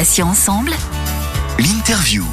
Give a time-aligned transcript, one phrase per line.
[0.00, 0.70] Patients ensemble.
[1.58, 2.24] L'interview.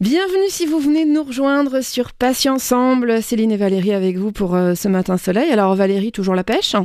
[0.00, 3.24] Bienvenue si vous venez de nous rejoindre sur Patients ensemble.
[3.24, 5.50] Céline et Valérie avec vous pour euh, ce matin soleil.
[5.50, 6.76] Alors Valérie, toujours la pêche?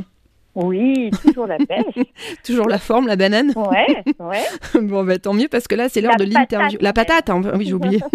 [0.54, 2.04] Oui, toujours la pêche.
[2.44, 4.44] Toujours la forme, la banane Ouais, ouais.
[4.82, 6.78] Bon, bah, tant mieux parce que là, c'est l'heure de l'interview.
[6.80, 8.00] La patate, hein, oui, j'ai oublié.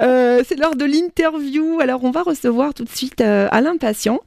[0.00, 1.78] Euh, c'est l'heure de l'interview.
[1.80, 4.20] Alors, on va recevoir tout de suite euh, Alain Patient.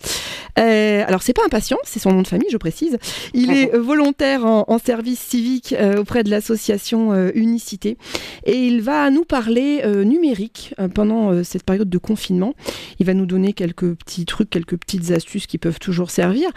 [0.59, 2.97] Euh, alors, c'est pas un patient, c'est son nom de famille, je précise.
[3.33, 7.97] Il est volontaire en, en service civique auprès de l'association Unicité.
[8.45, 12.53] Et il va nous parler numérique pendant cette période de confinement.
[12.99, 16.49] Il va nous donner quelques petits trucs, quelques petites astuces qui peuvent toujours servir.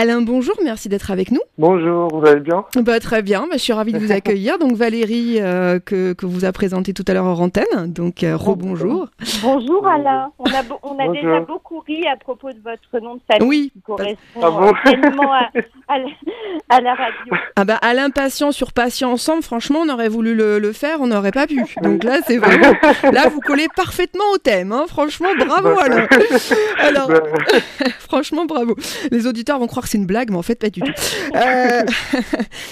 [0.00, 1.40] Alain, bonjour, merci d'être avec nous.
[1.58, 2.64] Bonjour, vous allez bien?
[2.82, 4.56] Bah, très bien, bah, je suis ravie de vous accueillir.
[4.56, 8.36] Donc Valérie, euh, que, que vous a présenté tout à l'heure en antenne, donc euh,
[8.36, 9.08] rebonjour.
[9.42, 10.30] Bonjour Alain.
[10.38, 13.80] On a, on déjà beaucoup ri à propos de votre nom de famille Oui, qui
[13.80, 14.72] correspond Ah bon?
[14.84, 15.50] pleinement à,
[15.88, 16.04] à la,
[16.68, 17.34] à la radio.
[17.56, 21.06] ah bah Alain Patient sur Patient Ensemble, franchement, on aurait voulu le, le faire, on
[21.08, 21.62] n'aurait pas pu.
[21.82, 22.72] Donc là, c'est vraiment,
[23.12, 24.84] là, vous collez parfaitement au thème, hein.
[24.88, 26.06] franchement, bravo Bah, Alain.
[26.78, 27.20] Alors, bah,
[28.00, 28.74] franchement, bravo.
[29.10, 30.92] Les auditeurs vont croire que c'est une blague, mais en fait, pas du tout.
[31.34, 31.82] Euh,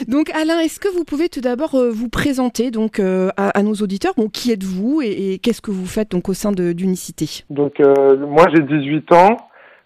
[0.09, 3.63] donc Alain, est-ce que vous pouvez tout d'abord euh, vous présenter donc euh, à, à
[3.63, 4.13] nos auditeurs?
[4.17, 7.45] Bon, qui êtes-vous et, et qu'est-ce que vous faites donc au sein de- d'Unicité?
[7.51, 9.37] Donc euh, moi j'ai 18 ans,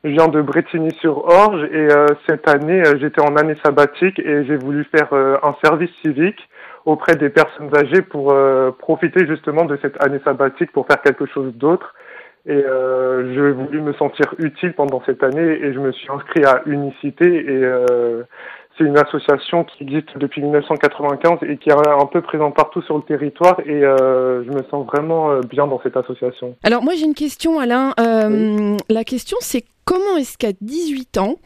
[0.02, 4.56] je viens de Bretigny-sur-Orge et euh, cette année euh, j'étais en année sabbatique et j'ai
[4.56, 6.48] voulu faire euh, un service civique
[6.86, 8.34] auprès des personnes âgées pour
[8.78, 11.94] profiter justement de cette année sabbatique pour faire quelque chose d'autre.
[12.46, 16.42] Et euh, j'ai voulu me sentir utile pendant cette année et je me suis inscrit
[16.44, 18.22] à Unicité et euh,
[18.80, 22.96] c'est une association qui existe depuis 1995 et qui est un peu présente partout sur
[22.96, 26.56] le territoire et euh, je me sens vraiment euh, bien dans cette association.
[26.62, 27.92] Alors moi j'ai une question Alain.
[28.00, 31.36] Euh, La question c'est comment est-ce qu'à 18 ans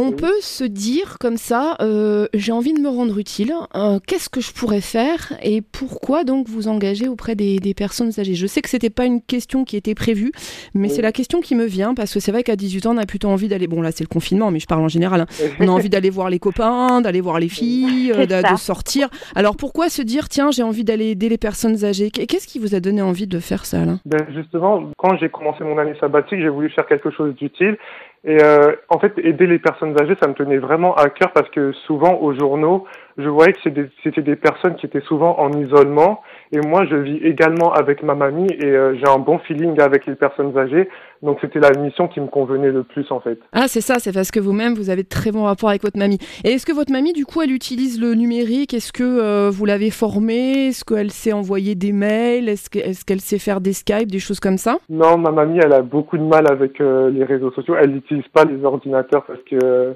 [0.00, 4.28] on peut se dire comme ça euh, j'ai envie de me rendre utile, euh, qu'est-ce
[4.28, 8.34] que je pourrais faire et pourquoi donc vous engager auprès des, des personnes âgées?
[8.34, 10.32] Je sais que c'était pas une question qui était prévue,
[10.74, 12.98] mais c'est la question qui me vient parce que c'est vrai qu'à 18 ans on
[12.98, 15.26] a plutôt envie d'aller, bon là c'est le confinement mais je parle en général, hein.
[15.60, 19.08] on a envie d'aller voir les copains, d'aller voir les filles, euh, de, sortir.
[19.34, 22.10] Alors pourquoi se dire tiens j'ai envie d'aller aider les personnes âgées?
[22.10, 25.78] Qu'est-ce qui vous a donné envie de faire ça Ben justement, quand j'ai commencé mon
[25.78, 27.76] année sabbatique, j'ai voulu faire quelque chose d'utile.
[28.24, 31.48] Et euh, en fait, aider les personnes âgées, ça me tenait vraiment à cœur parce
[31.50, 32.84] que souvent aux journaux,
[33.18, 33.58] je voyais que
[34.02, 36.22] c'était des, personnes qui étaient souvent en isolement.
[36.52, 40.06] Et moi, je vis également avec ma mamie et euh, j'ai un bon feeling avec
[40.06, 40.88] les personnes âgées.
[41.22, 43.38] Donc c'était la mission qui me convenait le plus en fait.
[43.52, 45.98] Ah, c'est ça, c'est parce que vous-même, vous avez de très bons rapports avec votre
[45.98, 46.18] mamie.
[46.44, 48.72] Et est-ce que votre mamie, du coup, elle utilise le numérique?
[48.72, 50.68] Est-ce que euh, vous l'avez formée?
[50.68, 52.48] Est-ce qu'elle sait envoyer des mails?
[52.48, 54.78] Est-ce que- est-ce qu'elle sait faire des Skype, des choses comme ça?
[54.88, 57.74] Non, ma mamie, elle a beaucoup de mal avec euh, les réseaux sociaux.
[57.78, 59.92] Elle n'utilise pas les ordinateurs parce que euh,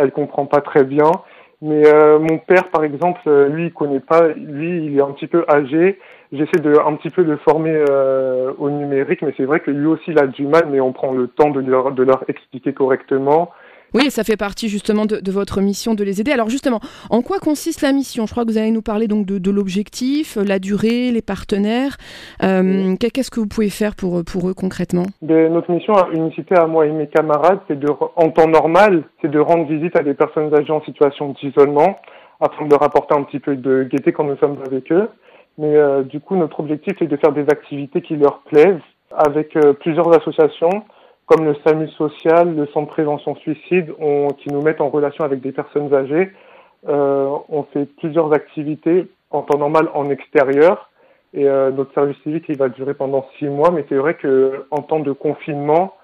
[0.00, 1.10] elle comprend pas très bien.
[1.60, 4.28] Mais euh, mon père, par exemple, euh, lui, il connaît pas.
[4.28, 5.98] Lui, il est un petit peu âgé.
[6.30, 9.86] J'essaie de un petit peu le former euh, au numérique, mais c'est vrai que lui
[9.86, 10.68] aussi, il a du mal.
[10.70, 13.50] Mais on prend le temps de leur de leur expliquer correctement.
[13.94, 16.30] Oui, ça fait partie justement de, de votre mission de les aider.
[16.32, 18.26] Alors justement, en quoi consiste la mission?
[18.26, 21.96] Je crois que vous allez nous parler donc de, de l'objectif, la durée, les partenaires.
[22.42, 25.04] Euh, qu'est- Qu'est-ce que vous pouvez faire pour, pour eux concrètement?
[25.22, 29.02] De notre mission à Unicité, à moi et mes camarades, c'est de, en temps normal,
[29.22, 31.98] c'est de rendre visite à des personnes âgées en situation d'isolement,
[32.40, 35.08] afin de leur apporter un petit peu de gaieté quand nous sommes avec eux.
[35.56, 38.78] Mais euh, du coup, notre objectif est de faire des activités qui leur plaisent,
[39.16, 40.84] avec euh, plusieurs associations,
[41.28, 45.24] comme le SAMU social, le Centre de prévention suicide, on- qui nous mettent en relation
[45.24, 46.32] avec des personnes âgées.
[46.88, 50.90] Euh, on fait plusieurs activités en temps normal en extérieur.
[51.34, 54.64] Et euh, notre service civique, il va durer pendant six mois, mais c'est vrai que
[54.70, 55.94] en temps de confinement,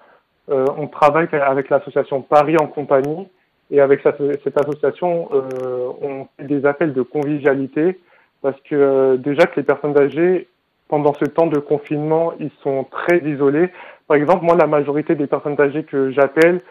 [0.51, 3.27] euh, on travaille avec l'association Paris en compagnie,
[3.71, 7.99] et avec cette association, euh, on fait des appels de convivialité,
[8.43, 10.47] parce que euh, déjà que les personnes âgées,
[10.87, 13.69] pendant ce temps de confinement, ils sont très isolés.
[14.07, 16.61] Par exemple, moi, la majorité des personnes âgées que j'appelle,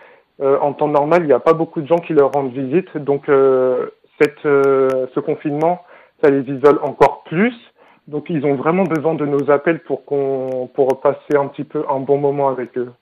[0.40, 2.96] euh, en temps normal, il n'y a pas beaucoup de gens qui leur rendent visite,
[2.96, 3.88] donc euh,
[4.20, 5.82] cette, euh, ce confinement,
[6.22, 7.54] ça les isole encore plus.
[8.06, 11.84] Donc ils ont vraiment besoin de nos appels pour qu'on pour passer un petit peu
[11.88, 12.92] un bon moment avec eux.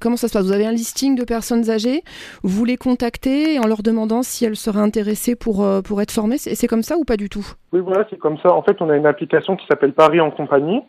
[0.00, 0.44] Comment ça se passe?
[0.46, 2.02] Vous avez un listing de personnes âgées,
[2.44, 6.38] vous les contactez en leur demandant si elles seraient intéressées pour, pour être formées?
[6.38, 7.44] C'est c'est comme ça ou pas du tout?
[7.72, 8.52] Oui, voilà, c'est comme ça.
[8.52, 10.82] En fait, on a une application qui s'appelle Paris en compagnie.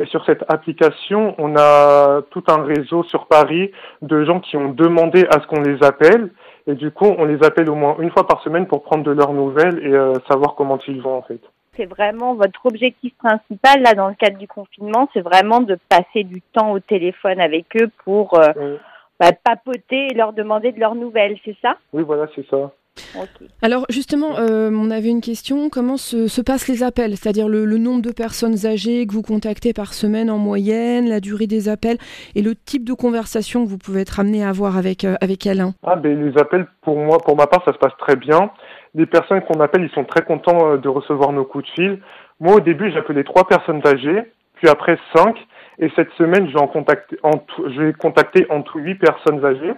[0.00, 3.70] Et sur cette application, on a tout un réseau sur Paris
[4.00, 6.30] de gens qui ont demandé à ce qu'on les appelle.
[6.66, 9.10] Et du coup, on les appelle au moins une fois par semaine pour prendre de
[9.10, 11.40] leurs nouvelles et euh, savoir comment ils vont en fait.
[11.76, 16.24] C'est vraiment votre objectif principal là dans le cadre du confinement, c'est vraiment de passer
[16.24, 18.78] du temps au téléphone avec eux pour euh, Oui,
[19.18, 21.76] bah, papoter et leur demander de leurs nouvelles, c'est ça?
[21.92, 22.72] Oui voilà, c'est ça.
[23.62, 27.16] Alors justement, euh, on avait une question, comment se, passent les appels?
[27.16, 31.46] C'est-à-dire le, nombre de personnes âgées que vous contactez par semaine en moyenne, la durée
[31.46, 31.98] des appels
[32.34, 35.46] et le type de conversation que vous pouvez être amené à avoir avec, euh, avec
[35.46, 38.50] Alain ah, ben, Les appels, pour moi, pour ma part, ça se passe très bien.
[38.94, 42.00] Les personnes qu'on appelle, ils sont très contents euh, de recevoir nos coups de fil.
[42.40, 44.22] Moi, au début, j'appelais trois personnes âgées,
[44.54, 45.36] puis après cinq.
[45.78, 47.16] Et cette semaine, je vais, en contacter
[48.50, 49.72] en tout huit personnes âgées.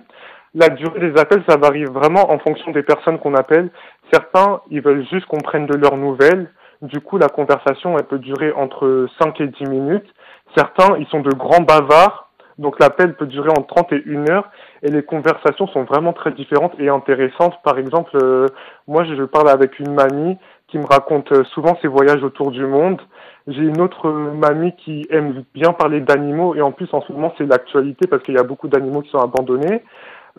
[0.55, 3.71] La durée des appels, ça varie vraiment en fonction des personnes qu'on appelle.
[4.13, 6.51] Certains, ils veulent juste qu'on prenne de leurs nouvelles.
[6.83, 10.09] Du coup, la conversation, elle peut durer entre 5 et 10 minutes.
[10.55, 12.29] Certains, ils sont de grands bavards.
[12.59, 14.51] Donc l'appel peut durer entre 30 et 1 heure
[14.83, 17.55] et les conversations sont vraiment très différentes et intéressantes.
[17.65, 18.47] Par exemple, euh,
[18.87, 20.37] moi je parle avec une mamie
[20.69, 23.01] qui me raconte euh, souvent ses voyages autour du monde.
[23.47, 27.33] J'ai une autre mamie qui aime bien parler d'animaux et en plus en ce moment
[27.39, 29.83] c'est l'actualité parce qu'il y a beaucoup d'animaux qui sont abandonnés.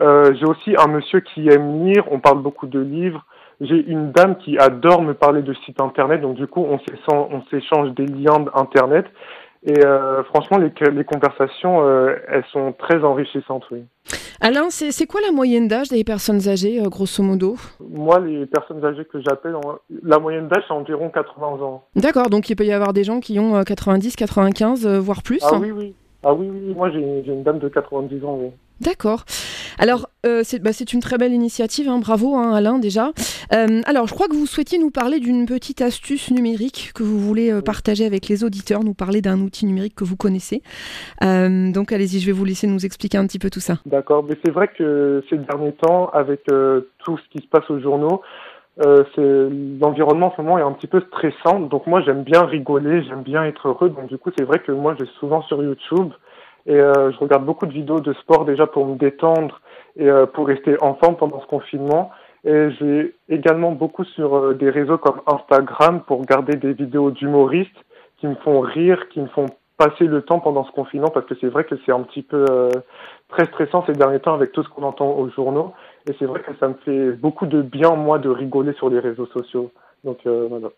[0.00, 3.24] Euh, j'ai aussi un monsieur qui aime lire, on parle beaucoup de livres.
[3.60, 6.78] J'ai une dame qui adore me parler de sites internet, donc du coup on
[7.50, 9.06] s'échange des liens internet.
[9.66, 13.84] Et euh, franchement, les, les conversations, euh, elles sont très enrichissantes, oui.
[14.40, 17.56] Alain, c'est quoi la moyenne d'âge des personnes âgées, grosso modo?
[17.80, 19.56] Moi, les personnes âgées que j'appelle,
[20.02, 21.84] la moyenne d'âge, c'est environ 80 ans.
[21.96, 25.56] D'accord, donc il peut y avoir des gens qui ont 90, 95, voire plus Ah
[25.58, 25.94] oui, oui.
[26.22, 26.74] Ah oui, oui.
[26.74, 28.50] Moi, j'ai une dame de 90 ans, oui.
[28.80, 29.24] D'accord.
[29.78, 31.98] Alors, euh, bah, c'est une très belle initiative, hein.
[32.00, 33.12] bravo hein, Alain déjà.
[33.52, 37.18] Euh, alors, je crois que vous souhaitiez nous parler d'une petite astuce numérique que vous
[37.18, 40.62] voulez euh, partager avec les auditeurs, nous parler d'un outil numérique que vous connaissez.
[41.20, 43.74] donc, allez-y, je vais vous laisser nous expliquer un petit peu tout ça.
[43.86, 47.80] D'accord, mais c'est vrai que ces derniers temps, avec tout ce qui se passe aux
[47.80, 48.22] journaux,
[48.76, 51.60] l'environnement en ce moment est un petit peu stressant.
[51.60, 53.88] Donc moi, j'aime bien rigoler, j'aime bien être heureux.
[53.88, 56.12] Donc du coup, c'est vrai que moi, je suis souvent sur YouTube
[56.66, 59.60] et euh, je regarde beaucoup de vidéos de sport déjà pour me détendre
[59.96, 62.10] et euh, pour rester en forme pendant ce confinement.
[62.44, 67.76] Et j'ai également beaucoup sur euh, des réseaux comme Instagram pour regarder des vidéos d'humoristes
[68.18, 69.46] qui me font rire, qui me font
[69.76, 72.44] passer le temps pendant ce confinement parce que c'est vrai que c'est un petit peu
[73.28, 75.72] très stressant ces derniers temps avec tout ce qu'on entend aux journaux.
[76.08, 79.00] Et c'est vrai que ça me fait beaucoup de bien, moi, de rigoler sur les
[79.00, 79.72] réseaux sociaux.
[80.04, 80.68] Donc voilà.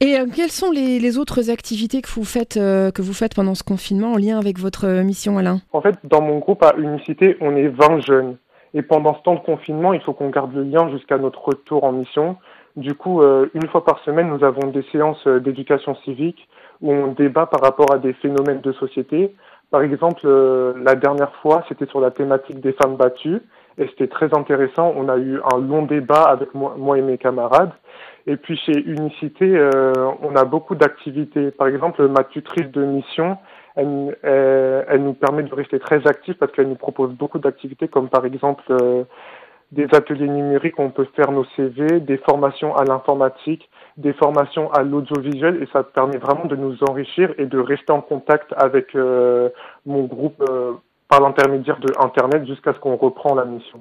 [0.00, 3.56] Et euh, quelles sont les, autres activités que vous, faites, euh, que vous faites pendant
[3.56, 5.58] ce confinement en lien avec votre euh, mission, Alain?
[5.72, 8.36] En fait, dans mon groupe à Unicité, on est 20 jeunes.
[8.74, 11.82] Et pendant ce temps de confinement, il faut qu'on garde le lien jusqu'à notre retour
[11.82, 12.36] en mission.
[12.76, 16.48] Du coup, une fois par semaine, nous avons des séances d'éducation civique
[16.82, 19.34] où on débat par rapport à des phénomènes de société.
[19.70, 23.40] Par exemple, la dernière fois, c'était sur la thématique des femmes battues
[23.78, 24.92] et c'était très intéressant.
[24.96, 27.72] On a eu un long débat avec moi, et mes camarades.
[28.26, 29.92] Et puis chez Unicité, euh,
[30.22, 31.50] on a beaucoup d'activités.
[31.50, 33.38] Par exemple, ma tutrice de mission,
[33.76, 38.08] elle, elle, nous permet de rester très actifs parce qu'elle nous propose beaucoup d'activités comme
[38.08, 39.04] par exemple euh,
[39.70, 44.72] des ateliers numériques où on peut faire nos CV, des formations à l'informatique, des formations
[44.72, 48.94] à l'audiovisuel et ça permet vraiment de nous enrichir et de rester en contact avec
[48.94, 49.50] euh,
[49.86, 50.42] mon groupe
[51.08, 53.80] par l'intermédiaire de Internet jusqu'à ce qu'on reprend la mission.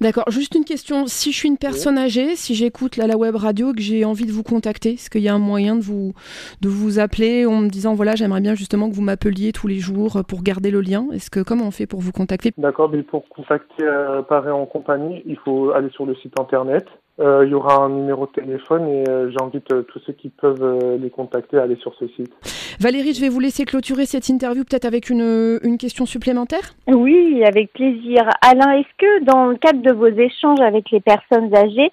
[0.00, 0.24] D'accord.
[0.28, 1.06] Juste une question.
[1.06, 4.32] Si je suis une personne âgée, si j'écoute la web radio, que j'ai envie de
[4.32, 6.12] vous contacter, est-ce qu'il y a un moyen de vous,
[6.60, 9.78] de vous appeler en me disant voilà, j'aimerais bien justement que vous m'appeliez tous les
[9.78, 11.06] jours pour garder le lien?
[11.12, 12.52] Est-ce que comment on fait pour vous contacter?
[12.58, 12.90] D'accord.
[12.90, 17.05] Mais pour contacter euh, Paris en compagnie, il faut aller sur le site internet euh,
[17.18, 20.98] il y aura un numéro de téléphone et euh, j'invite euh, tous ceux qui peuvent
[21.00, 22.32] les contacter à aller sur ce site.
[22.78, 26.74] Valérie, je vais vous laisser clôturer cette interview peut-être avec une, une question supplémentaire?
[26.86, 28.28] Oui, avec plaisir.
[28.42, 31.90] Alain, est-ce que dans le cadre de vos échanges avec les personnes âgées,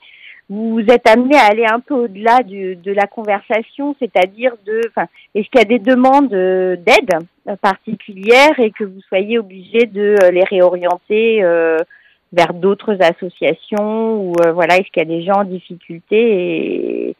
[0.50, 5.48] vous êtes amené à aller un peu au-delà de la conversation, c'est-à-dire de, enfin, est-ce
[5.50, 11.44] qu'il y a des demandes d'aide particulières et que vous soyez obligé de les réorienter
[12.34, 17.16] vers d'autres associations ou euh, voilà est-ce qu'il y a des gens en difficulté et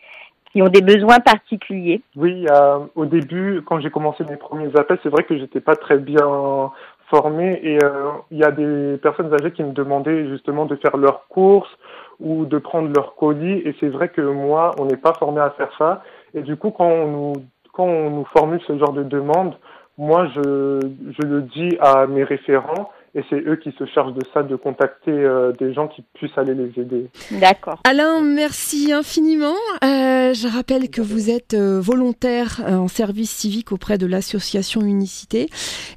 [0.52, 2.02] qui ont des besoins particuliers?
[2.16, 5.76] Oui, euh, au début, quand j'ai commencé mes premiers appels, c'est vrai que j'étais pas
[5.76, 6.72] très bien
[7.10, 10.98] formé et euh, il y a des personnes âgées qui me demandaient justement de faire
[10.98, 11.76] leurs courses
[12.20, 15.52] ou de prendre leurs colis et c'est vrai que moi, on n'est pas formé à
[15.52, 16.04] faire ça
[16.34, 17.34] et du coup, quand on nous
[17.72, 19.56] quand on nous formule ce genre de demande,
[19.98, 20.80] moi, je
[21.26, 25.12] le dis à mes référents et c'est eux qui se chargent de ça, de contacter
[25.12, 27.10] euh, des gens qui puissent aller les aider.
[27.32, 27.80] D'accord.
[27.84, 29.56] Alain, merci infiniment.
[29.84, 35.48] Euh, je rappelle que vous êtes euh, volontaire en service civique auprès de l'association Unicité.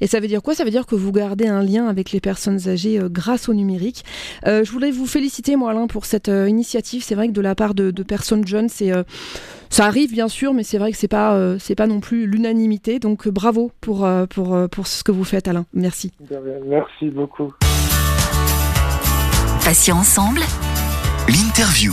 [0.01, 0.55] Et ça veut dire quoi?
[0.55, 4.05] Ça veut dire que vous gardez un lien avec les personnes âgées grâce au numérique.
[4.45, 7.03] je voulais vous féliciter, moi, Alain, pour cette initiative.
[7.03, 8.93] C'est vrai que de la part de, de personnes jeunes, c'est
[9.71, 12.99] ça arrive bien sûr, mais c'est vrai que c'est pas c'est pas non plus l'unanimité.
[12.99, 15.67] Donc bravo pour pour pour ce que vous faites, Alain.
[15.75, 16.13] Merci.
[16.67, 17.53] Merci beaucoup.
[19.65, 20.41] Patients ensemble.
[21.29, 21.93] L'interview.